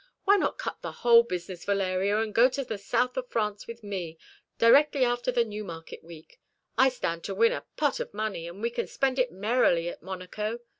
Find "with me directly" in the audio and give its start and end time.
3.67-5.05